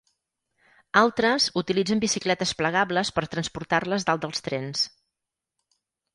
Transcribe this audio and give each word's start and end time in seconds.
Altres 1.01 1.45
utilitzen 1.61 2.01
bicicletes 2.05 2.55
plegables 2.63 3.13
per 3.19 3.25
transportar-les 3.35 4.09
dalt 4.09 4.27
dels 4.27 4.43
trens. 4.49 4.89